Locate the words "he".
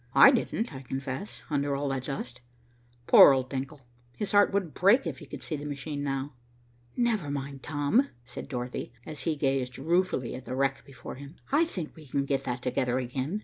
5.19-5.27, 9.29-9.35